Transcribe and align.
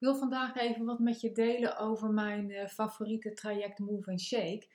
Ik 0.00 0.06
wil 0.06 0.16
vandaag 0.16 0.56
even 0.56 0.84
wat 0.84 0.98
met 0.98 1.20
je 1.20 1.32
delen 1.32 1.78
over 1.78 2.10
mijn 2.10 2.50
uh, 2.50 2.66
favoriete 2.66 3.32
traject 3.32 3.78
Move 3.78 4.10
and 4.10 4.20
Shake. 4.20 4.66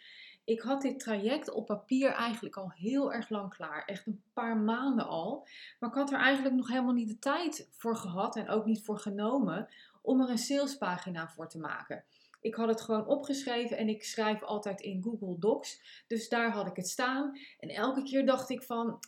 Ik 0.43 0.61
had 0.61 0.81
dit 0.81 0.99
traject 0.99 1.51
op 1.51 1.65
papier 1.65 2.11
eigenlijk 2.11 2.55
al 2.55 2.71
heel 2.71 3.13
erg 3.13 3.29
lang 3.29 3.49
klaar. 3.49 3.85
Echt 3.85 4.05
een 4.05 4.21
paar 4.33 4.57
maanden 4.57 5.07
al. 5.07 5.47
Maar 5.79 5.89
ik 5.89 5.95
had 5.95 6.11
er 6.11 6.19
eigenlijk 6.19 6.55
nog 6.55 6.67
helemaal 6.67 6.93
niet 6.93 7.07
de 7.07 7.19
tijd 7.19 7.69
voor 7.71 7.95
gehad 7.95 8.35
en 8.35 8.49
ook 8.49 8.65
niet 8.65 8.83
voor 8.83 8.99
genomen 8.99 9.67
om 10.01 10.21
er 10.21 10.29
een 10.29 10.37
salespagina 10.37 11.29
voor 11.29 11.49
te 11.49 11.59
maken. 11.59 12.03
Ik 12.41 12.55
had 12.55 12.67
het 12.67 12.81
gewoon 12.81 13.07
opgeschreven 13.07 13.77
en 13.77 13.89
ik 13.89 14.03
schrijf 14.03 14.43
altijd 14.43 14.81
in 14.81 15.03
Google 15.03 15.39
Docs. 15.39 16.03
Dus 16.07 16.29
daar 16.29 16.51
had 16.51 16.67
ik 16.67 16.75
het 16.75 16.89
staan. 16.89 17.37
En 17.59 17.69
elke 17.69 18.03
keer 18.03 18.25
dacht 18.25 18.49
ik 18.49 18.63
van, 18.63 18.99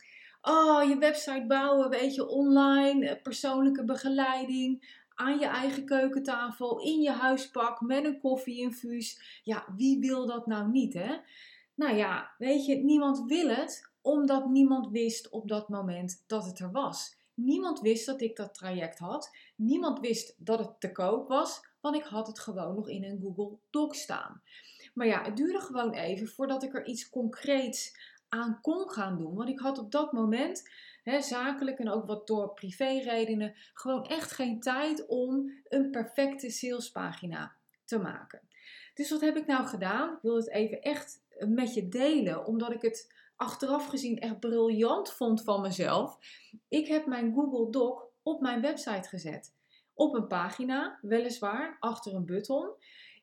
oh, 0.42 0.90
je 0.90 0.98
website 0.98 1.46
bouwen, 1.48 1.90
weet 1.90 2.16
je, 2.16 2.28
online, 2.28 3.10
eh, 3.10 3.22
persoonlijke 3.22 3.84
begeleiding, 3.84 5.06
aan 5.18 5.40
je 5.40 5.46
eigen 5.46 5.86
keukentafel, 5.86 6.80
in 6.80 7.02
je 7.02 7.12
huispak, 7.12 7.82
met 7.82 8.06
een 8.06 8.20
koffieinfuus. 8.20 9.40
Ja, 9.44 9.66
wie 9.76 10.00
wil 10.00 10.26
dat 10.26 10.48
nou 10.48 10.70
niet, 10.70 10.94
hè? 10.94 11.16
Nou 11.74 11.96
ja, 11.96 12.32
weet 12.38 12.66
je, 12.66 12.76
niemand 12.76 13.24
wil 13.26 13.48
het, 13.48 13.92
omdat 14.02 14.50
niemand 14.50 14.88
wist 14.88 15.30
op 15.30 15.48
dat 15.48 15.70
moment 15.70 16.24
dat 16.28 16.46
het 16.46 16.60
er 16.60 16.72
was. 16.72 17.16
Niemand 17.34 17.80
wist 17.80 18.06
dat 18.06 18.22
ik 18.22 18.36
dat 18.36 18.54
traject 18.54 19.00
had. 19.00 19.32
Niemand 19.56 20.00
wist 20.00 20.36
dat 20.38 20.60
het 20.60 20.80
te 20.80 20.92
koop 20.92 21.28
was, 21.28 21.62
want 21.82 21.96
ik 21.96 22.04
had 22.04 22.28
het 22.28 22.40
gewoon 22.40 22.76
nog 22.76 22.90
in 22.90 23.04
een 23.04 23.22
Google 23.22 23.58
Doc 23.70 23.96
staan. 23.96 24.42
Maar 24.94 25.08
ja, 25.08 25.24
het 25.24 25.38
duurde 25.38 25.60
gewoon 25.60 25.94
even 25.94 26.28
voordat 26.28 26.64
ik 26.64 26.74
er 26.74 26.86
iets 26.86 27.10
concreets 27.10 27.98
aan 28.30 28.62
kon 28.62 28.90
gaan 28.90 29.18
doen. 29.18 29.36
Want 29.36 29.50
ik 29.50 29.60
had 29.60 29.78
op 29.78 29.92
dat 29.92 30.12
moment, 30.12 30.70
hè, 31.08 31.22
zakelijk 31.22 31.80
en 31.80 31.90
ook 31.90 32.06
wat 32.06 32.28
door 32.28 32.54
privéredenen, 32.54 33.56
gewoon 33.74 34.06
echt 34.06 34.32
geen 34.32 34.60
tijd 34.60 35.06
om 35.06 35.52
een 35.68 35.92
perfecte 35.92 36.50
salespagina 36.50 37.56
te 37.86 38.00
maken. 38.00 38.42
Dus 38.94 39.10
wat 39.10 39.22
heb 39.22 39.36
ik 39.36 39.46
nou 39.46 39.66
gedaan? 39.66 40.14
Ik 40.14 40.22
wil 40.22 40.36
het 40.36 40.50
even 40.50 40.82
echt 40.82 41.22
met 41.40 41.74
je 41.74 41.88
delen, 41.88 42.46
omdat 42.46 42.72
ik 42.72 42.82
het 42.82 43.14
achteraf 43.36 43.88
gezien 43.88 44.20
echt 44.20 44.40
briljant 44.40 45.12
vond 45.12 45.44
van 45.44 45.62
mezelf. 45.62 46.18
Ik 46.68 46.88
heb 46.88 47.06
mijn 47.06 47.34
Google 47.34 47.72
Doc 47.72 48.02
op 48.24 48.42
mijn 48.42 48.62
website 48.62 49.10
gezet. 49.10 49.56
Op 49.94 50.14
een 50.14 50.28
pagina, 50.28 51.00
weliswaar, 51.02 51.78
achter 51.80 52.14
een 52.14 52.26
button. 52.26 52.70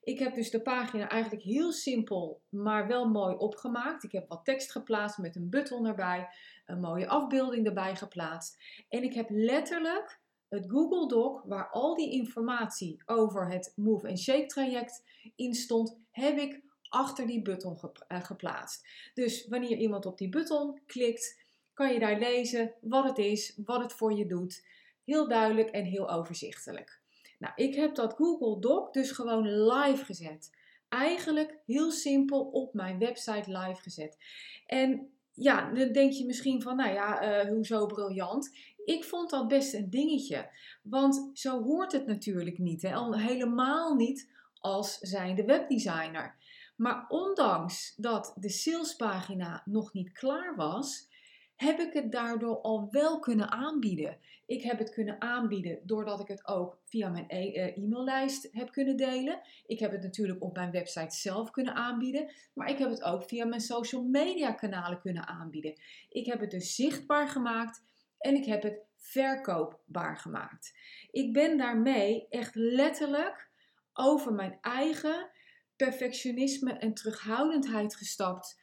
Ik 0.04 0.18
heb 0.18 0.34
dus 0.34 0.50
de 0.50 0.62
pagina 0.62 1.08
eigenlijk 1.08 1.42
heel 1.42 1.72
simpel, 1.72 2.42
maar 2.48 2.86
wel 2.86 3.08
mooi 3.08 3.36
opgemaakt. 3.36 4.04
Ik 4.04 4.12
heb 4.12 4.28
wat 4.28 4.44
tekst 4.44 4.70
geplaatst 4.70 5.18
met 5.18 5.36
een 5.36 5.50
button 5.50 5.86
erbij, 5.86 6.28
een 6.66 6.80
mooie 6.80 7.08
afbeelding 7.08 7.66
erbij 7.66 7.96
geplaatst. 7.96 8.62
En 8.88 9.02
ik 9.02 9.14
heb 9.14 9.26
letterlijk 9.30 10.20
het 10.48 10.70
Google 10.70 11.08
Doc, 11.08 11.42
waar 11.44 11.70
al 11.70 11.94
die 11.94 12.12
informatie 12.12 13.02
over 13.04 13.50
het 13.50 13.72
Move 13.76 14.08
and 14.08 14.18
Shake 14.18 14.46
traject 14.46 15.04
in 15.36 15.54
stond, 15.54 15.98
heb 16.10 16.38
ik 16.38 16.62
achter 16.88 17.26
die 17.26 17.42
button 17.42 17.78
eh, 18.06 18.24
geplaatst. 18.24 18.88
Dus 19.14 19.46
wanneer 19.48 19.76
iemand 19.76 20.06
op 20.06 20.18
die 20.18 20.28
button 20.28 20.80
klikt, 20.86 21.44
kan 21.72 21.92
je 21.92 21.98
daar 21.98 22.18
lezen 22.18 22.74
wat 22.80 23.04
het 23.04 23.18
is, 23.18 23.60
wat 23.64 23.82
het 23.82 23.92
voor 23.92 24.12
je 24.12 24.26
doet. 24.26 24.66
Heel 25.04 25.28
duidelijk 25.28 25.68
en 25.70 25.84
heel 25.84 26.10
overzichtelijk. 26.10 27.02
Nou, 27.38 27.52
ik 27.56 27.74
heb 27.74 27.94
dat 27.94 28.14
Google 28.14 28.60
Doc 28.60 28.92
dus 28.92 29.10
gewoon 29.10 29.64
live 29.64 30.04
gezet. 30.04 30.50
Eigenlijk 30.88 31.58
heel 31.66 31.90
simpel 31.90 32.40
op 32.40 32.74
mijn 32.74 32.98
website 32.98 33.58
live 33.58 33.82
gezet. 33.82 34.18
En 34.66 35.08
ja, 35.32 35.72
dan 35.72 35.92
denk 35.92 36.12
je 36.12 36.26
misschien 36.26 36.62
van, 36.62 36.76
nou 36.76 36.92
ja, 36.92 37.44
uh, 37.44 37.50
hoezo 37.50 37.86
briljant? 37.86 38.56
Ik 38.84 39.04
vond 39.04 39.30
dat 39.30 39.48
best 39.48 39.74
een 39.74 39.90
dingetje. 39.90 40.50
Want 40.82 41.30
zo 41.32 41.62
hoort 41.62 41.92
het 41.92 42.06
natuurlijk 42.06 42.58
niet. 42.58 42.82
Helemaal 42.82 43.94
niet 43.94 44.30
als 44.60 44.98
zijnde 44.98 45.44
webdesigner. 45.44 46.36
Maar 46.76 47.04
ondanks 47.08 47.94
dat 47.96 48.32
de 48.36 48.48
salespagina 48.48 49.62
nog 49.64 49.92
niet 49.92 50.12
klaar 50.12 50.56
was, 50.56 51.08
heb 51.56 51.78
ik 51.78 51.92
het 51.92 52.12
daardoor 52.12 52.60
al 52.60 52.88
wel 52.90 53.18
kunnen 53.18 53.50
aanbieden. 53.50 54.18
Ik 54.46 54.62
heb 54.62 54.78
het 54.78 54.90
kunnen 54.90 55.20
aanbieden 55.20 55.78
doordat 55.82 56.20
ik 56.20 56.28
het 56.28 56.46
ook 56.46 56.78
via 56.84 57.08
mijn 57.08 57.24
e 57.28 57.52
eh, 57.52 57.76
e-maillijst 57.76 58.48
heb 58.52 58.72
kunnen 58.72 58.96
delen. 58.96 59.40
Ik 59.66 59.78
heb 59.78 59.90
het 59.90 60.02
natuurlijk 60.02 60.42
op 60.42 60.54
mijn 60.54 60.70
website 60.70 61.16
zelf 61.16 61.50
kunnen 61.50 61.74
aanbieden, 61.74 62.30
maar 62.54 62.68
ik 62.68 62.78
heb 62.78 62.90
het 62.90 63.02
ook 63.02 63.24
via 63.24 63.44
mijn 63.44 63.60
social 63.60 64.02
media 64.02 64.52
kanalen 64.52 65.00
kunnen 65.00 65.26
aanbieden. 65.26 65.74
Ik 66.08 66.26
heb 66.26 66.40
het 66.40 66.50
dus 66.50 66.74
zichtbaar 66.74 67.28
gemaakt 67.28 67.82
en 68.18 68.34
ik 68.34 68.44
heb 68.44 68.62
het 68.62 68.78
verkoopbaar 68.96 70.16
gemaakt. 70.16 70.74
Ik 71.10 71.32
ben 71.32 71.58
daarmee 71.58 72.26
echt 72.28 72.54
letterlijk 72.54 73.48
over 73.92 74.32
mijn 74.32 74.58
eigen 74.60 75.30
perfectionisme 75.76 76.72
en 76.72 76.94
terughoudendheid 76.94 77.96
gestapt 77.96 78.60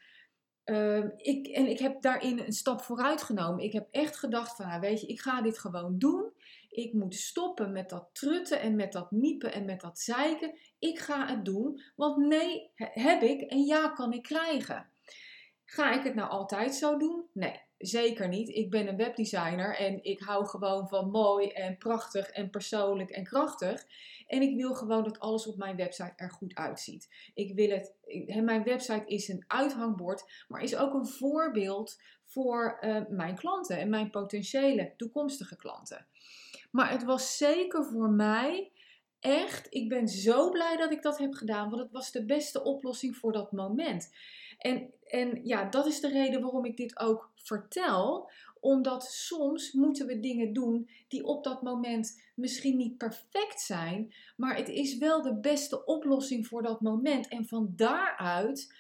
Ehm, 0.64 1.10
ik, 1.18 1.48
en 1.48 1.68
ik 1.68 1.80
heb 1.80 2.02
daarin 2.02 2.40
een 2.40 2.54
stap 2.54 2.82
vooruit 2.82 3.22
genomen. 3.22 3.64
Ik 3.64 3.74
heb 3.74 3.88
echt 3.92 4.18
gedacht 4.18 4.56
van, 4.56 4.68
nou, 4.68 4.80
weet 4.80 5.02
je, 5.02 5.08
ik 5.08 5.22
ga 5.22 5.42
dit 5.42 5.60
gewoon 5.60 5.98
doen. 5.98 6.32
Ik 6.70 6.94
moet 6.94 7.16
stoppen 7.16 7.72
met 7.72 7.90
dat 7.90 8.10
trutten 8.14 8.60
en 8.60 8.76
met 8.76 8.92
dat 8.92 9.12
miepen 9.12 9.54
en 9.54 9.66
met 9.66 9.82
dat 9.82 10.00
zeiken. 10.00 10.58
Ik 10.80 11.00
ga 11.00 11.28
het 11.28 11.46
doen, 11.46 11.82
want 11.96 12.18
nee 12.18 12.72
heb 12.76 13.22
ik 13.22 13.42
en 13.42 13.64
ja 13.64 13.90
kan 13.90 14.14
ik 14.14 14.24
krijgen. 14.24 14.90
Ga 15.66 15.92
ik 15.92 16.04
het 16.04 16.16
nou 16.16 16.30
altijd 16.30 16.76
zo 16.76 16.98
doen? 16.98 17.26
Nee, 17.34 17.60
zeker 17.82 18.28
niet. 18.28 18.50
Ik 18.50 18.70
ben 18.70 18.88
een 18.88 18.98
webdesigner 18.98 19.76
en 19.78 20.04
ik 20.04 20.20
hou 20.20 20.46
gewoon 20.46 20.88
van 20.88 21.10
mooi 21.10 21.48
en 21.48 21.78
prachtig 21.78 22.30
en 22.30 22.50
persoonlijk 22.50 23.10
en 23.10 23.24
krachtig. 23.24 23.86
En 24.28 24.42
ik 24.42 24.56
wil 24.56 24.74
gewoon 24.74 25.04
dat 25.04 25.20
alles 25.20 25.48
op 25.48 25.58
mijn 25.58 25.76
website 25.76 26.14
er 26.16 26.32
goed 26.32 26.56
uitziet. 26.56 27.32
Ik 27.34 27.56
wil 27.56 27.70
het, 27.70 27.94
mijn 28.44 28.64
website 28.64 29.06
is 29.06 29.28
een 29.28 29.44
uithangbord, 29.48 30.46
maar 30.48 30.62
is 30.62 30.76
ook 30.76 30.94
een 30.94 31.08
voorbeeld 31.08 32.02
voor 32.26 32.78
uh, 32.82 33.02
mijn 33.10 33.36
klanten 33.36 33.78
en 33.78 33.90
mijn 33.90 34.10
potentiële 34.10 34.94
toekomstige 34.98 35.56
klanten. 35.56 36.08
Maar 36.72 36.92
het 36.92 37.04
was 37.04 37.38
zeker 37.38 37.86
voor 37.86 38.10
mij 38.10 38.72
echt, 39.20 39.68
ik 39.70 39.90
ben 39.90 40.08
zo 40.08 40.50
blij 40.50 40.78
dat 40.78 40.92
ik 40.92 41.02
dat 41.02 41.18
heb 41.18 41.34
gedaan, 41.34 41.70
want 41.70 41.82
het 41.82 41.92
was 41.92 42.12
de 42.12 42.26
beste 42.26 42.64
oplossing 42.64 43.18
voor 43.18 43.32
dat 43.32 43.52
moment. 43.52 44.10
En, 44.58 44.94
en 45.12 45.40
ja, 45.44 45.70
dat 45.70 45.86
is 45.86 46.00
de 46.00 46.10
reden 46.10 46.42
waarom 46.42 46.66
ik 46.66 46.78
dit 46.78 47.00
ook 47.00 47.32
vertel, 47.36 48.32
omdat 48.60 49.04
soms 49.04 49.72
moeten 49.72 50.08
we 50.08 50.20
dingen 50.20 50.54
doen 50.54 50.90
die 51.08 51.24
op 51.24 51.44
dat 51.44 51.62
moment 51.62 52.22
misschien 52.36 52.78
niet 52.78 52.98
perfect 52.98 53.62
zijn, 53.62 54.14
maar 54.36 54.56
het 54.56 54.70
is 54.70 54.98
wel 54.98 55.22
de 55.22 55.40
beste 55.40 55.86
oplossing 55.86 56.48
voor 56.48 56.62
dat 56.64 56.82
moment. 56.82 57.28
En 57.28 57.48
van 57.48 57.74
daaruit 57.76 58.76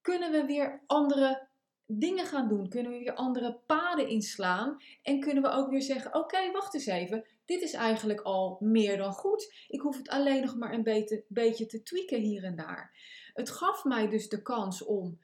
kunnen 0.00 0.30
we 0.30 0.44
weer 0.44 0.82
andere 0.86 1.48
dingen 1.86 2.26
gaan 2.26 2.48
doen, 2.48 2.68
kunnen 2.68 2.92
we 2.92 2.98
weer 2.98 3.14
andere 3.14 3.60
paden 3.66 4.08
inslaan 4.08 4.76
en 5.02 5.20
kunnen 5.20 5.42
we 5.42 5.50
ook 5.50 5.70
weer 5.70 5.82
zeggen: 5.82 6.14
Oké, 6.14 6.50
wacht 6.50 6.74
eens 6.74 6.86
even, 6.86 7.26
dit 7.44 7.62
is 7.62 7.72
eigenlijk 7.72 8.20
al 8.20 8.56
meer 8.60 8.96
dan 8.96 9.12
goed. 9.12 9.54
Ik 9.68 9.80
hoef 9.80 9.96
het 9.96 10.08
alleen 10.08 10.42
nog 10.42 10.56
maar 10.56 10.72
een 10.72 10.82
beetje, 10.82 11.24
beetje 11.28 11.66
te 11.66 11.82
tweaken 11.82 12.20
hier 12.20 12.44
en 12.44 12.56
daar. 12.56 12.96
Het 13.34 13.50
gaf 13.50 13.84
mij 13.84 14.08
dus 14.08 14.28
de 14.28 14.42
kans 14.42 14.84
om 14.84 15.18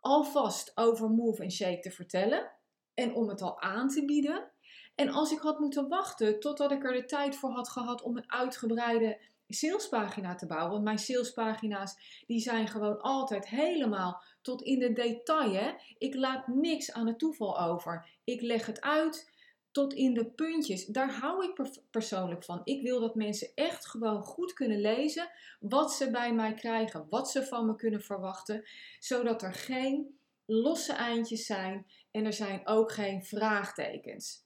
alvast 0.00 0.72
over 0.74 1.10
Move 1.10 1.42
and 1.42 1.52
Shake 1.52 1.80
te 1.80 1.90
vertellen 1.90 2.50
en 2.94 3.14
om 3.14 3.28
het 3.28 3.42
al 3.42 3.60
aan 3.60 3.88
te 3.88 4.04
bieden. 4.04 4.50
En 4.94 5.08
als 5.08 5.32
ik 5.32 5.38
had 5.38 5.58
moeten 5.58 5.88
wachten 5.88 6.40
totdat 6.40 6.72
ik 6.72 6.84
er 6.84 6.92
de 6.92 7.04
tijd 7.04 7.36
voor 7.36 7.50
had 7.50 7.68
gehad 7.68 8.02
om 8.02 8.16
een 8.16 8.32
uitgebreide 8.32 9.20
salespagina 9.48 10.34
te 10.34 10.46
bouwen, 10.46 10.70
want 10.70 10.84
mijn 10.84 10.98
salespagina's 10.98 12.22
die 12.26 12.40
zijn 12.40 12.68
gewoon 12.68 13.00
altijd 13.00 13.48
helemaal 13.48 14.22
tot 14.42 14.62
in 14.62 14.78
de 14.78 14.92
detail. 14.92 15.74
Ik 15.98 16.14
laat 16.14 16.46
niks 16.46 16.92
aan 16.92 17.06
het 17.06 17.18
toeval 17.18 17.60
over. 17.60 18.08
Ik 18.24 18.40
leg 18.40 18.66
het 18.66 18.80
uit 18.80 19.32
tot 19.70 19.92
in 19.92 20.14
de 20.14 20.24
puntjes. 20.24 20.86
Daar 20.86 21.12
hou 21.12 21.44
ik 21.44 21.68
persoonlijk 21.90 22.44
van. 22.44 22.60
Ik 22.64 22.82
wil 22.82 23.00
dat 23.00 23.14
mensen 23.14 23.48
echt 23.54 23.86
gewoon 23.86 24.22
goed 24.22 24.52
kunnen 24.52 24.80
lezen 24.80 25.30
wat 25.60 25.92
ze 25.92 26.10
bij 26.10 26.34
mij 26.34 26.54
krijgen, 26.54 27.06
wat 27.08 27.30
ze 27.30 27.46
van 27.46 27.66
me 27.66 27.76
kunnen 27.76 28.02
verwachten, 28.02 28.64
zodat 28.98 29.42
er 29.42 29.54
geen 29.54 30.18
losse 30.44 30.92
eindjes 30.92 31.46
zijn 31.46 31.86
en 32.10 32.24
er 32.24 32.32
zijn 32.32 32.66
ook 32.66 32.92
geen 32.92 33.24
vraagtekens. 33.24 34.44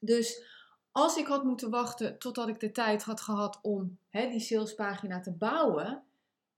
Dus 0.00 0.44
als 0.92 1.16
ik 1.16 1.26
had 1.26 1.44
moeten 1.44 1.70
wachten 1.70 2.18
totdat 2.18 2.48
ik 2.48 2.60
de 2.60 2.72
tijd 2.72 3.02
had 3.02 3.20
gehad 3.20 3.58
om 3.62 3.98
hè, 4.08 4.28
die 4.28 4.40
salespagina 4.40 5.20
te 5.20 5.32
bouwen, 5.32 6.02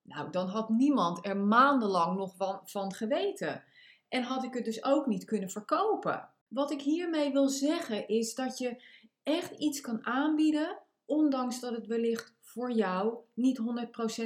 nou, 0.03 0.31
dan 0.31 0.49
had 0.49 0.69
niemand 0.69 1.27
er 1.27 1.37
maandenlang 1.37 2.17
nog 2.17 2.37
van, 2.37 2.61
van 2.65 2.93
geweten. 2.93 3.65
En 4.15 4.23
had 4.23 4.45
ik 4.45 4.55
het 4.55 4.65
dus 4.65 4.85
ook 4.85 5.07
niet 5.07 5.25
kunnen 5.25 5.51
verkopen. 5.51 6.29
Wat 6.49 6.71
ik 6.71 6.81
hiermee 6.81 7.33
wil 7.33 7.49
zeggen 7.49 8.09
is 8.09 8.35
dat 8.35 8.59
je 8.59 8.83
echt 9.23 9.51
iets 9.59 9.81
kan 9.81 10.07
aanbieden, 10.07 10.79
ondanks 11.05 11.61
dat 11.61 11.75
het 11.75 11.87
wellicht 11.87 12.35
voor 12.41 12.73
jou 12.73 13.17
niet 13.33 13.61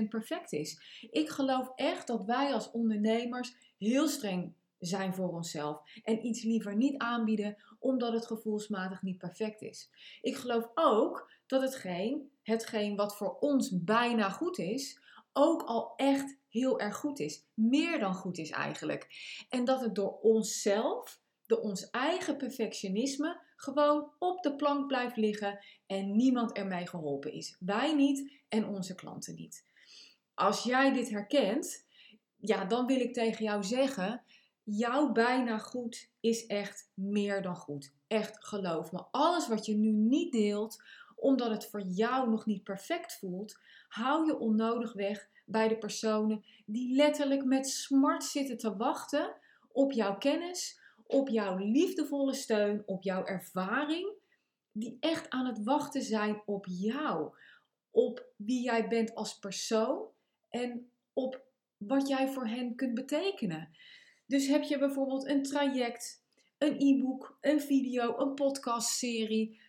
100% 0.02 0.08
perfect 0.08 0.52
is. 0.52 0.81
Ik 1.11 1.29
geloof 1.29 1.73
echt 1.75 2.06
dat 2.06 2.25
wij 2.25 2.52
als 2.52 2.70
ondernemers 2.70 3.75
heel 3.79 4.08
streng 4.08 4.55
zijn 4.79 5.14
voor 5.14 5.29
onszelf 5.29 5.81
en 6.02 6.26
iets 6.26 6.43
liever 6.43 6.76
niet 6.76 6.96
aanbieden 6.99 7.56
omdat 7.79 8.12
het 8.12 8.26
gevoelsmatig 8.26 9.02
niet 9.02 9.19
perfect 9.19 9.62
is. 9.62 9.90
Ik 10.20 10.37
geloof 10.37 10.70
ook 10.75 11.31
dat 11.46 11.62
hetgeen, 11.62 12.31
hetgeen 12.43 12.96
wat 12.96 13.17
voor 13.17 13.37
ons 13.38 13.85
bijna 13.85 14.31
goed 14.31 14.58
is, 14.58 15.00
ook 15.32 15.62
al 15.62 15.93
echt 15.96 16.37
heel 16.49 16.81
erg 16.81 16.97
goed 16.97 17.19
is. 17.19 17.45
Meer 17.55 17.99
dan 17.99 18.15
goed 18.15 18.39
is 18.39 18.50
eigenlijk. 18.50 19.06
En 19.49 19.65
dat 19.65 19.81
het 19.81 19.95
door 19.95 20.19
onszelf, 20.21 21.21
door 21.47 21.61
ons 21.61 21.91
eigen 21.91 22.37
perfectionisme, 22.37 23.41
gewoon 23.56 24.12
op 24.19 24.43
de 24.43 24.56
plank 24.56 24.87
blijft 24.87 25.17
liggen 25.17 25.65
en 25.87 26.17
niemand 26.17 26.53
ermee 26.53 26.87
geholpen 26.87 27.33
is. 27.33 27.56
Wij 27.61 27.95
niet 27.95 28.33
en 28.49 28.67
onze 28.67 28.95
klanten 28.95 29.35
niet. 29.35 29.65
Als 30.35 30.62
jij 30.62 30.93
dit 30.93 31.11
herkent, 31.11 31.87
ja, 32.37 32.65
dan 32.65 32.87
wil 32.87 33.00
ik 33.00 33.12
tegen 33.12 33.45
jou 33.45 33.65
zeggen: 33.65 34.23
jouw 34.62 35.12
bijna 35.12 35.59
goed 35.59 36.11
is 36.21 36.47
echt 36.47 36.91
meer 36.95 37.43
dan 37.43 37.56
goed. 37.56 37.95
Echt 38.06 38.47
geloof 38.47 38.93
me. 38.93 39.05
Alles 39.11 39.49
wat 39.49 39.67
je 39.67 39.75
nu 39.75 39.91
niet 39.91 40.33
deelt, 40.33 40.83
omdat 41.17 41.50
het 41.50 41.67
voor 41.67 41.83
jou 41.83 42.31
nog 42.31 42.47
niet 42.47 42.65
perfect 42.65 43.19
voelt, 43.19 43.59
hou 43.89 44.27
je 44.27 44.39
onnodig 44.39 44.93
weg 44.93 45.29
bij 45.49 45.69
de 45.69 45.79
personen 45.79 46.45
die 46.67 46.95
letterlijk 46.95 47.45
met 47.45 47.69
smart 47.69 48.25
zitten 48.25 48.56
te 48.56 48.77
wachten 48.77 49.37
op 49.73 49.93
jouw 49.93 50.19
kennis, 50.19 50.81
op 51.06 51.29
jouw 51.29 51.56
liefdevolle 51.56 52.35
steun, 52.35 52.83
op 52.87 53.03
jouw 53.03 53.25
ervaring, 53.25 54.12
die 54.73 54.97
echt 55.00 55.31
aan 55.31 55.47
het 55.47 55.62
wachten 55.62 56.03
zijn 56.03 56.43
op 56.47 56.67
jou, 56.69 57.35
op 57.91 58.27
wie 58.37 58.62
jij 58.62 58.89
bent 58.89 59.15
als 59.15 59.39
persoon 59.39 60.06
en 60.49 60.91
op 61.12 61.47
wat 61.77 62.09
jij 62.09 62.29
voor 62.29 62.47
hen 62.47 62.75
kunt 62.75 62.95
betekenen. 62.95 63.77
Dus 64.27 64.47
heb 64.47 64.62
je 64.62 64.79
bijvoorbeeld 64.79 65.27
een 65.27 65.43
traject, 65.43 66.25
een 66.59 66.77
e-book, 66.81 67.39
een 67.41 67.61
video, 67.61 68.19
een 68.19 68.35
podcastserie, 68.35 69.61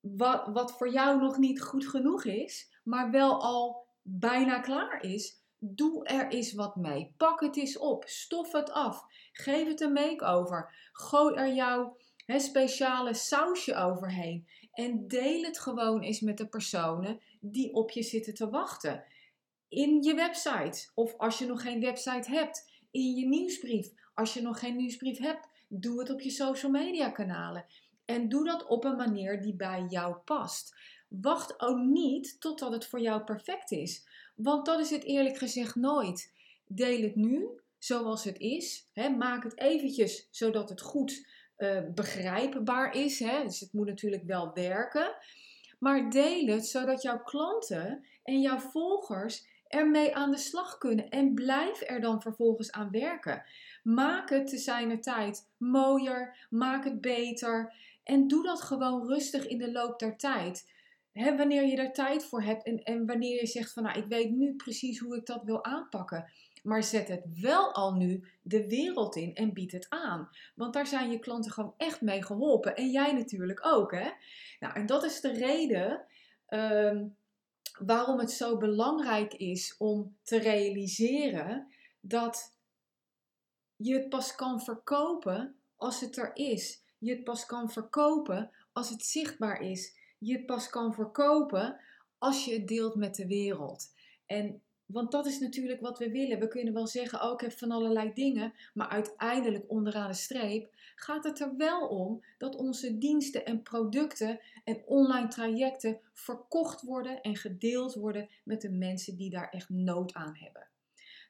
wat, 0.00 0.46
wat 0.46 0.76
voor 0.76 0.92
jou 0.92 1.20
nog 1.20 1.38
niet 1.38 1.62
goed 1.62 1.88
genoeg 1.88 2.24
is, 2.24 2.80
maar 2.84 3.10
wel 3.10 3.42
al 3.42 3.85
bijna 4.08 4.60
klaar 4.60 5.02
is, 5.02 5.40
doe 5.58 6.04
er 6.04 6.28
eens 6.28 6.52
wat 6.52 6.76
mee. 6.76 7.14
Pak 7.16 7.40
het 7.40 7.56
eens 7.56 7.78
op, 7.78 8.04
stof 8.08 8.52
het 8.52 8.70
af, 8.70 9.04
geef 9.32 9.68
het 9.68 9.80
een 9.80 9.92
make-over, 9.92 10.90
gooi 10.92 11.34
er 11.34 11.54
jouw 11.54 11.96
speciale 12.26 13.14
sausje 13.14 13.74
overheen 13.74 14.48
en 14.72 15.08
deel 15.08 15.42
het 15.42 15.58
gewoon 15.58 16.02
eens 16.02 16.20
met 16.20 16.38
de 16.38 16.48
personen 16.48 17.20
die 17.40 17.74
op 17.74 17.90
je 17.90 18.02
zitten 18.02 18.34
te 18.34 18.50
wachten. 18.50 19.04
In 19.68 20.02
je 20.02 20.14
website 20.14 20.90
of 20.94 21.14
als 21.16 21.38
je 21.38 21.46
nog 21.46 21.62
geen 21.62 21.80
website 21.80 22.30
hebt, 22.30 22.70
in 22.90 23.14
je 23.16 23.26
nieuwsbrief. 23.26 23.92
Als 24.14 24.34
je 24.34 24.42
nog 24.42 24.58
geen 24.58 24.76
nieuwsbrief 24.76 25.18
hebt, 25.18 25.48
doe 25.68 25.98
het 25.98 26.10
op 26.10 26.20
je 26.20 26.30
social 26.30 26.70
media 26.72 27.10
kanalen. 27.10 27.66
En 28.04 28.28
doe 28.28 28.44
dat 28.44 28.66
op 28.66 28.84
een 28.84 28.96
manier 28.96 29.42
die 29.42 29.56
bij 29.56 29.84
jou 29.88 30.16
past. 30.16 30.76
Wacht 31.20 31.60
ook 31.60 31.78
niet 31.78 32.40
totdat 32.40 32.72
het 32.72 32.86
voor 32.86 33.00
jou 33.00 33.24
perfect 33.24 33.70
is. 33.70 34.06
Want 34.36 34.66
dat 34.66 34.80
is 34.80 34.90
het 34.90 35.04
eerlijk 35.04 35.36
gezegd 35.38 35.74
nooit. 35.74 36.32
Deel 36.66 37.02
het 37.02 37.16
nu 37.16 37.48
zoals 37.78 38.24
het 38.24 38.38
is. 38.38 38.88
Maak 39.18 39.42
het 39.42 39.58
eventjes 39.58 40.28
zodat 40.30 40.68
het 40.68 40.80
goed 40.80 41.26
uh, 41.58 41.80
begrijpbaar 41.94 42.94
is. 42.94 43.18
Dus 43.18 43.60
het 43.60 43.72
moet 43.72 43.86
natuurlijk 43.86 44.24
wel 44.24 44.52
werken. 44.54 45.16
Maar 45.78 46.10
deel 46.10 46.46
het 46.46 46.66
zodat 46.66 47.02
jouw 47.02 47.22
klanten 47.22 48.04
en 48.22 48.40
jouw 48.40 48.58
volgers 48.58 49.46
ermee 49.68 50.14
aan 50.14 50.30
de 50.30 50.36
slag 50.36 50.78
kunnen. 50.78 51.08
En 51.08 51.34
blijf 51.34 51.80
er 51.88 52.00
dan 52.00 52.22
vervolgens 52.22 52.72
aan 52.72 52.90
werken. 52.90 53.44
Maak 53.82 54.30
het 54.30 54.46
te 54.46 54.58
zijner 54.58 55.00
tijd 55.00 55.48
mooier. 55.56 56.46
Maak 56.50 56.84
het 56.84 57.00
beter. 57.00 57.74
En 58.04 58.28
doe 58.28 58.42
dat 58.42 58.62
gewoon 58.62 59.06
rustig 59.06 59.46
in 59.46 59.58
de 59.58 59.72
loop 59.72 59.98
der 59.98 60.16
tijd. 60.16 60.74
He, 61.16 61.36
wanneer 61.36 61.66
je 61.66 61.76
er 61.76 61.92
tijd 61.92 62.24
voor 62.24 62.42
hebt 62.42 62.64
en, 62.64 62.82
en 62.82 63.06
wanneer 63.06 63.40
je 63.40 63.46
zegt 63.46 63.72
van 63.72 63.82
nou, 63.82 63.98
ik 63.98 64.06
weet 64.06 64.30
nu 64.30 64.54
precies 64.54 64.98
hoe 64.98 65.16
ik 65.16 65.26
dat 65.26 65.42
wil 65.44 65.64
aanpakken. 65.64 66.30
Maar 66.62 66.82
zet 66.82 67.08
het 67.08 67.40
wel 67.40 67.72
al 67.72 67.94
nu 67.94 68.24
de 68.42 68.66
wereld 68.66 69.16
in 69.16 69.34
en 69.34 69.52
bied 69.52 69.72
het 69.72 69.86
aan. 69.88 70.28
Want 70.54 70.74
daar 70.74 70.86
zijn 70.86 71.10
je 71.10 71.18
klanten 71.18 71.52
gewoon 71.52 71.74
echt 71.76 72.00
mee 72.00 72.22
geholpen. 72.22 72.76
En 72.76 72.90
jij 72.90 73.12
natuurlijk 73.12 73.66
ook. 73.66 73.92
Hè? 73.92 74.10
Nou, 74.60 74.74
en 74.74 74.86
dat 74.86 75.04
is 75.04 75.20
de 75.20 75.32
reden 75.32 76.04
um, 76.48 77.16
waarom 77.78 78.18
het 78.18 78.30
zo 78.30 78.56
belangrijk 78.56 79.34
is 79.34 79.76
om 79.78 80.16
te 80.22 80.38
realiseren 80.38 81.72
dat 82.00 82.56
je 83.76 83.94
het 83.94 84.08
pas 84.08 84.34
kan 84.34 84.60
verkopen 84.60 85.56
als 85.76 86.00
het 86.00 86.16
er 86.16 86.30
is. 86.34 86.82
Je 86.98 87.10
het 87.10 87.24
pas 87.24 87.46
kan 87.46 87.70
verkopen 87.70 88.50
als 88.72 88.90
het 88.90 89.04
zichtbaar 89.04 89.60
is. 89.60 90.04
Je 90.18 90.44
pas 90.44 90.70
kan 90.70 90.94
verkopen 90.94 91.80
als 92.18 92.44
je 92.44 92.52
het 92.52 92.68
deelt 92.68 92.94
met 92.94 93.14
de 93.14 93.26
wereld. 93.26 93.94
En 94.26 94.60
want 94.86 95.12
dat 95.12 95.26
is 95.26 95.38
natuurlijk 95.38 95.80
wat 95.80 95.98
we 95.98 96.10
willen. 96.10 96.38
We 96.38 96.48
kunnen 96.48 96.74
wel 96.74 96.86
zeggen, 96.86 97.22
oh, 97.22 97.32
ik 97.32 97.40
heb 97.40 97.52
van 97.52 97.70
allerlei 97.70 98.12
dingen, 98.12 98.52
maar 98.74 98.88
uiteindelijk 98.88 99.64
onderaan 99.68 100.08
de 100.08 100.16
streep 100.16 100.74
gaat 100.94 101.24
het 101.24 101.40
er 101.40 101.56
wel 101.56 101.88
om 101.88 102.24
dat 102.38 102.56
onze 102.56 102.98
diensten 102.98 103.44
en 103.44 103.62
producten 103.62 104.40
en 104.64 104.82
online 104.86 105.28
trajecten 105.28 106.00
verkocht 106.12 106.82
worden 106.82 107.20
en 107.20 107.36
gedeeld 107.36 107.94
worden 107.94 108.28
met 108.44 108.60
de 108.60 108.70
mensen 108.70 109.16
die 109.16 109.30
daar 109.30 109.48
echt 109.48 109.68
nood 109.68 110.14
aan 110.14 110.36
hebben. 110.36 110.68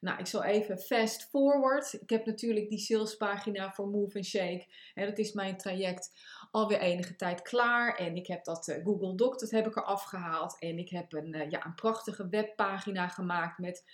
Nou, 0.00 0.18
ik 0.18 0.26
zal 0.26 0.44
even 0.44 0.78
fast 0.78 1.28
forward. 1.28 1.92
Ik 1.92 2.10
heb 2.10 2.26
natuurlijk 2.26 2.68
die 2.68 2.78
salespagina 2.78 3.72
voor 3.72 3.88
Move 3.88 4.16
and 4.16 4.26
Shake. 4.26 4.66
dat 4.94 5.18
is 5.18 5.32
mijn 5.32 5.56
traject 5.56 6.10
alweer 6.50 6.78
enige 6.78 7.16
tijd 7.16 7.42
klaar. 7.42 7.94
En 7.96 8.16
ik 8.16 8.26
heb 8.26 8.44
dat 8.44 8.68
uh, 8.68 8.84
Google 8.84 9.14
Doc, 9.14 9.36
dat 9.36 9.50
heb 9.50 9.66
ik 9.66 9.76
er 9.76 9.84
afgehaald. 9.84 10.58
En 10.58 10.78
ik 10.78 10.88
heb 10.88 11.12
een, 11.12 11.34
uh, 11.34 11.50
ja, 11.50 11.64
een 11.64 11.74
prachtige 11.74 12.28
webpagina 12.28 13.08
gemaakt 13.08 13.58
met 13.58 13.84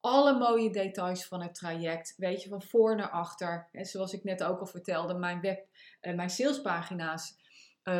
alle 0.00 0.38
mooie 0.38 0.70
details 0.70 1.26
van 1.26 1.42
het 1.42 1.54
traject. 1.54 2.14
Weet 2.16 2.42
je, 2.42 2.48
van 2.48 2.62
voor 2.62 2.96
naar 2.96 3.10
achter. 3.10 3.68
En 3.72 3.84
zoals 3.84 4.12
ik 4.12 4.24
net 4.24 4.44
ook 4.44 4.60
al 4.60 4.66
vertelde, 4.66 5.14
mijn 5.14 5.40
web, 5.40 5.66
uh, 6.02 6.14
mijn 6.14 6.30
salespagina's 6.30 7.42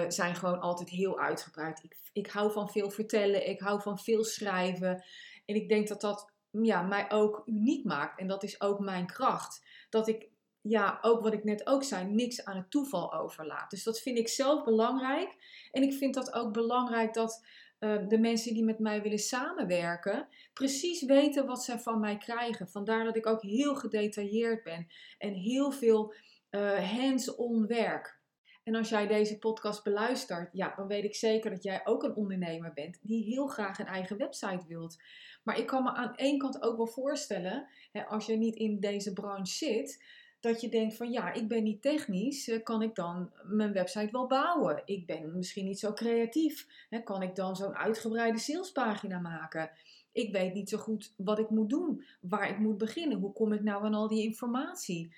zijn 0.08 0.34
gewoon 0.34 0.60
altijd 0.60 0.88
heel 0.88 1.18
uitgebreid. 1.18 1.82
Ik, 1.82 1.96
ik 2.12 2.30
hou 2.30 2.52
van 2.52 2.70
veel 2.70 2.90
vertellen, 2.90 3.48
ik 3.48 3.60
hou 3.60 3.82
van 3.82 3.98
veel 3.98 4.24
schrijven. 4.24 5.04
En 5.44 5.54
ik 5.54 5.68
denk 5.68 5.88
dat 5.88 6.00
dat 6.00 6.32
ja, 6.50 6.82
mij 6.82 7.10
ook 7.10 7.42
uniek 7.44 7.84
maakt. 7.84 8.20
En 8.20 8.26
dat 8.26 8.42
is 8.42 8.60
ook 8.60 8.78
mijn 8.78 9.06
kracht. 9.06 9.64
Dat 9.90 10.08
ik, 10.08 10.28
ja, 10.66 10.98
ook 11.00 11.22
wat 11.22 11.32
ik 11.32 11.44
net 11.44 11.66
ook 11.66 11.84
zei, 11.84 12.04
niks 12.04 12.44
aan 12.44 12.56
het 12.56 12.70
toeval 12.70 13.14
overlaat. 13.14 13.70
Dus 13.70 13.82
dat 13.82 14.00
vind 14.00 14.18
ik 14.18 14.28
zelf 14.28 14.64
belangrijk. 14.64 15.36
En 15.72 15.82
ik 15.82 15.92
vind 15.92 16.14
dat 16.14 16.32
ook 16.32 16.52
belangrijk 16.52 17.14
dat 17.14 17.46
uh, 17.80 18.08
de 18.08 18.18
mensen 18.18 18.54
die 18.54 18.64
met 18.64 18.78
mij 18.78 19.02
willen 19.02 19.18
samenwerken, 19.18 20.28
precies 20.52 21.04
weten 21.04 21.46
wat 21.46 21.64
ze 21.64 21.78
van 21.78 22.00
mij 22.00 22.16
krijgen. 22.16 22.68
Vandaar 22.68 23.04
dat 23.04 23.16
ik 23.16 23.26
ook 23.26 23.42
heel 23.42 23.74
gedetailleerd 23.74 24.62
ben 24.62 24.86
en 25.18 25.32
heel 25.32 25.70
veel 25.70 26.14
uh, 26.50 26.92
hands-on 26.92 27.66
werk. 27.66 28.22
En 28.62 28.74
als 28.74 28.88
jij 28.88 29.06
deze 29.06 29.38
podcast 29.38 29.82
beluistert, 29.82 30.50
ja, 30.52 30.74
dan 30.76 30.86
weet 30.86 31.04
ik 31.04 31.14
zeker 31.14 31.50
dat 31.50 31.62
jij 31.62 31.80
ook 31.84 32.02
een 32.02 32.14
ondernemer 32.14 32.72
bent 32.72 32.98
die 33.02 33.24
heel 33.24 33.46
graag 33.46 33.78
een 33.78 33.86
eigen 33.86 34.16
website 34.16 34.64
wilt. 34.68 35.02
Maar 35.42 35.58
ik 35.58 35.66
kan 35.66 35.82
me 35.82 35.92
aan 35.92 36.14
één 36.14 36.38
kant 36.38 36.62
ook 36.62 36.76
wel 36.76 36.86
voorstellen, 36.86 37.68
hè, 37.92 38.04
als 38.04 38.26
je 38.26 38.36
niet 38.36 38.54
in 38.54 38.80
deze 38.80 39.12
branche 39.12 39.52
zit, 39.52 40.02
dat 40.44 40.60
je 40.60 40.68
denkt 40.68 40.96
van 40.96 41.10
ja, 41.10 41.32
ik 41.32 41.48
ben 41.48 41.62
niet 41.62 41.82
technisch, 41.82 42.48
eh, 42.48 42.62
kan 42.62 42.82
ik 42.82 42.94
dan 42.94 43.30
mijn 43.42 43.72
website 43.72 44.08
wel 44.10 44.26
bouwen? 44.26 44.82
Ik 44.84 45.06
ben 45.06 45.36
misschien 45.36 45.64
niet 45.64 45.78
zo 45.78 45.92
creatief, 45.92 46.66
hè, 46.90 47.02
kan 47.02 47.22
ik 47.22 47.34
dan 47.34 47.56
zo'n 47.56 47.76
uitgebreide 47.76 48.38
salespagina 48.38 49.18
maken? 49.18 49.70
Ik 50.12 50.32
weet 50.32 50.54
niet 50.54 50.68
zo 50.68 50.78
goed 50.78 51.12
wat 51.16 51.38
ik 51.38 51.50
moet 51.50 51.70
doen, 51.70 52.04
waar 52.20 52.50
ik 52.50 52.58
moet 52.58 52.78
beginnen, 52.78 53.18
hoe 53.18 53.32
kom 53.32 53.52
ik 53.52 53.62
nou 53.62 53.84
aan 53.84 53.94
al 53.94 54.08
die 54.08 54.22
informatie? 54.22 55.12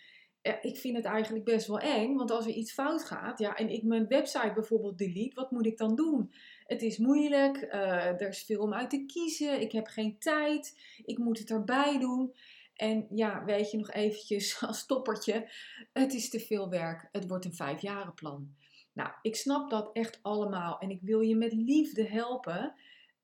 ik 0.61 0.76
vind 0.76 0.97
het 0.97 1.04
eigenlijk 1.04 1.45
best 1.45 1.66
wel 1.66 1.78
eng, 1.78 2.16
want 2.16 2.30
als 2.30 2.47
er 2.47 2.52
iets 2.52 2.73
fout 2.73 3.04
gaat, 3.04 3.38
ja, 3.38 3.56
en 3.56 3.68
ik 3.68 3.83
mijn 3.83 4.06
website 4.06 4.52
bijvoorbeeld 4.54 4.99
delete, 4.99 5.35
wat 5.35 5.50
moet 5.50 5.66
ik 5.66 5.78
dan 5.78 5.95
doen? 5.95 6.33
Het 6.66 6.83
is 6.83 6.99
moeilijk, 6.99 7.56
uh, 7.56 8.21
er 8.21 8.28
is 8.28 8.42
veel 8.42 8.61
om 8.61 8.75
uit 8.75 8.90
te 8.90 9.04
kiezen, 9.06 9.61
ik 9.61 9.73
heb 9.73 9.87
geen 9.87 10.18
tijd, 10.18 10.78
ik 11.04 11.18
moet 11.18 11.38
het 11.38 11.50
erbij 11.50 11.99
doen. 11.99 12.35
En 12.76 13.06
ja, 13.11 13.45
weet 13.45 13.71
je 13.71 13.76
nog 13.76 13.90
eventjes 13.90 14.61
als 14.66 14.87
toppertje, 14.87 15.50
het 15.92 16.14
is 16.14 16.30
te 16.30 16.40
veel 16.40 16.68
werk, 16.68 17.09
het 17.12 17.28
wordt 17.28 17.45
een 17.45 17.54
vijfjarenplan. 17.54 18.54
Nou, 18.92 19.11
ik 19.23 19.37
snap 19.37 19.71
dat 19.71 19.90
echt 19.92 20.18
allemaal 20.23 20.78
en 20.78 20.90
ik 20.90 21.00
wil 21.02 21.21
je 21.21 21.37
met 21.37 21.52
liefde 21.52 22.09
helpen 22.09 22.75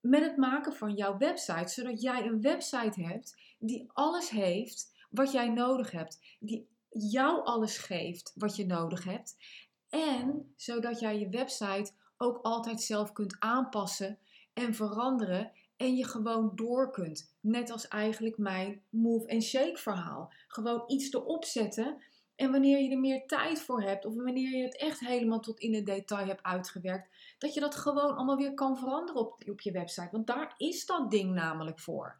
met 0.01 0.23
het 0.23 0.37
maken 0.37 0.73
van 0.73 0.95
jouw 0.95 1.19
website, 1.19 1.73
zodat 1.73 2.01
jij 2.01 2.27
een 2.27 2.41
website 2.41 3.03
hebt 3.03 3.37
die 3.59 3.91
alles 3.93 4.31
heeft 4.31 4.93
wat 5.11 5.33
jij 5.33 5.49
nodig 5.49 5.91
hebt, 5.91 6.37
die 6.41 6.69
jou 6.89 7.45
alles 7.45 7.79
geeft 7.79 8.33
wat 8.35 8.57
je 8.57 8.67
nodig 8.67 9.05
hebt. 9.05 9.37
En 9.89 10.53
zodat 10.57 11.01
jij 11.01 11.19
je 11.19 11.29
website 11.29 11.93
ook 12.17 12.39
altijd 12.43 12.83
zelf 12.83 13.13
kunt 13.13 13.37
aanpassen 13.39 14.19
en 14.53 14.75
veranderen 14.75 15.53
en 15.83 15.97
je 15.97 16.05
gewoon 16.05 16.53
door 16.55 16.91
kunt. 16.91 17.37
Net 17.41 17.71
als 17.71 17.89
eigenlijk 17.89 18.39
mijn 18.39 18.83
move 18.89 19.29
and 19.29 19.43
shake 19.43 19.77
verhaal. 19.77 20.33
Gewoon 20.49 20.85
iets 20.87 21.13
erop 21.13 21.45
zetten 21.45 22.03
En 22.37 22.51
wanneer 22.51 22.81
je 22.81 22.91
er 22.91 22.99
meer 22.99 23.27
tijd 23.27 23.61
voor 23.61 23.83
hebt, 23.83 24.05
of 24.05 24.15
wanneer 24.15 24.57
je 24.57 24.63
het 24.63 24.77
echt 24.77 25.01
helemaal 25.01 25.41
tot 25.41 25.61
in 25.61 25.75
het 25.75 25.87
detail 25.87 26.27
hebt 26.27 26.43
uitgewerkt, 26.43 27.37
dat 27.39 27.55
je 27.55 27.61
dat 27.61 27.75
gewoon 27.75 28.17
allemaal 28.17 28.37
weer 28.37 28.55
kan 28.55 28.77
veranderen 28.77 29.21
op, 29.21 29.43
op 29.49 29.61
je 29.61 29.73
website. 29.73 30.09
Want 30.11 30.27
daar 30.27 30.55
is 30.57 30.87
dat 30.87 31.11
ding 31.11 31.35
namelijk 31.35 31.79
voor. 31.79 32.19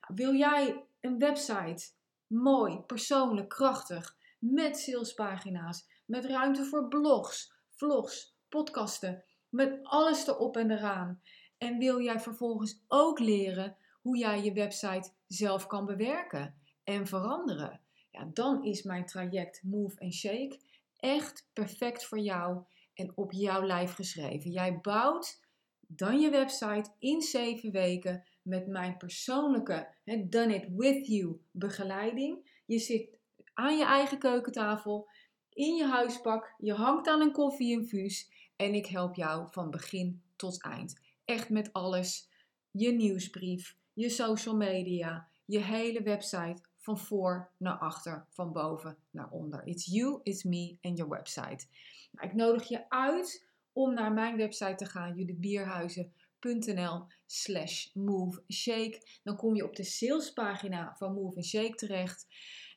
Nou, 0.00 0.14
wil 0.14 0.34
jij 0.34 0.84
een 1.00 1.18
website 1.18 1.90
mooi, 2.26 2.80
persoonlijk, 2.80 3.48
krachtig, 3.48 4.16
met 4.38 4.78
salespagina's, 4.78 5.86
met 6.04 6.24
ruimte 6.24 6.64
voor 6.64 6.88
blogs, 6.88 7.52
vlogs, 7.68 8.36
podcasten, 8.48 9.24
met 9.48 9.78
alles 9.82 10.26
erop 10.26 10.56
en 10.56 10.70
eraan. 10.70 11.22
En 11.62 11.78
wil 11.78 12.00
jij 12.00 12.20
vervolgens 12.20 12.82
ook 12.88 13.18
leren 13.18 13.76
hoe 14.00 14.18
jij 14.18 14.42
je 14.42 14.52
website 14.52 15.10
zelf 15.26 15.66
kan 15.66 15.86
bewerken 15.86 16.54
en 16.84 17.06
veranderen? 17.06 17.80
Ja, 18.10 18.30
dan 18.32 18.64
is 18.64 18.82
mijn 18.82 19.06
traject 19.06 19.62
Move 19.62 20.00
and 20.00 20.14
Shake 20.14 20.60
echt 20.96 21.48
perfect 21.52 22.04
voor 22.04 22.18
jou 22.18 22.64
en 22.94 23.12
op 23.14 23.32
jouw 23.32 23.62
lijf 23.66 23.94
geschreven. 23.94 24.50
Jij 24.50 24.78
bouwt 24.80 25.40
dan 25.80 26.20
je 26.20 26.30
website 26.30 26.90
in 26.98 27.20
zeven 27.20 27.70
weken 27.70 28.24
met 28.42 28.66
mijn 28.66 28.96
persoonlijke 28.96 29.94
Done 30.04 30.54
It 30.54 30.68
With 30.76 31.06
You 31.06 31.40
begeleiding. 31.50 32.60
Je 32.66 32.78
zit 32.78 33.18
aan 33.54 33.78
je 33.78 33.84
eigen 33.84 34.18
keukentafel, 34.18 35.08
in 35.48 35.74
je 35.74 35.84
huispak, 35.84 36.54
je 36.58 36.72
hangt 36.72 37.08
aan 37.08 37.20
een 37.20 37.32
koffieinfuus 37.32 38.30
en 38.56 38.74
ik 38.74 38.86
help 38.86 39.14
jou 39.14 39.48
van 39.50 39.70
begin 39.70 40.22
tot 40.36 40.62
eind. 40.62 41.00
Echt 41.32 41.50
met 41.50 41.72
alles. 41.72 42.28
Je 42.70 42.92
nieuwsbrief, 42.92 43.76
je 43.92 44.08
social 44.08 44.56
media, 44.56 45.28
je 45.44 45.58
hele 45.58 46.02
website 46.02 46.62
van 46.76 46.98
voor 46.98 47.50
naar 47.56 47.78
achter, 47.78 48.26
van 48.30 48.52
boven 48.52 48.96
naar 49.10 49.30
onder. 49.30 49.66
It's 49.66 49.86
you, 49.86 50.20
it's 50.22 50.42
me 50.42 50.76
en 50.80 50.94
your 50.94 51.10
website. 51.10 51.66
Nou, 52.10 52.28
ik 52.28 52.34
nodig 52.34 52.68
je 52.68 52.88
uit 52.90 53.48
om 53.72 53.94
naar 53.94 54.12
mijn 54.12 54.36
website 54.36 54.74
te 54.74 54.86
gaan, 54.86 55.14
judithbierhuizen.nl 55.14 57.06
slash 57.26 57.94
move 57.94 58.42
shake. 58.48 59.20
Dan 59.22 59.36
kom 59.36 59.54
je 59.54 59.64
op 59.64 59.76
de 59.76 59.84
salespagina 59.84 60.94
van 60.96 61.14
Move 61.14 61.42
Shake 61.42 61.74
terecht. 61.74 62.26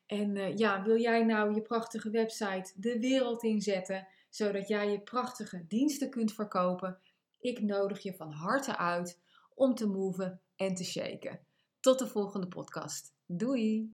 En 0.05 0.35
uh, 0.35 0.55
ja, 0.55 0.83
wil 0.83 0.97
jij 0.97 1.23
nou 1.23 1.53
je 1.53 1.61
prachtige 1.61 2.09
website 2.09 2.73
de 2.75 2.99
wereld 2.99 3.43
inzetten, 3.43 4.07
zodat 4.29 4.67
jij 4.67 4.91
je 4.91 5.01
prachtige 5.01 5.65
diensten 5.67 6.09
kunt 6.09 6.33
verkopen? 6.33 6.99
Ik 7.45 7.61
nodig 7.61 8.03
je 8.03 8.13
van 8.13 8.31
harte 8.31 8.77
uit 8.77 9.21
om 9.53 9.75
te 9.75 9.87
moven 9.87 10.41
en 10.55 10.75
te 10.75 10.83
shaken. 10.83 11.39
Tot 11.79 11.99
de 11.99 12.07
volgende 12.07 12.47
podcast. 12.47 13.13
Doei! 13.25 13.83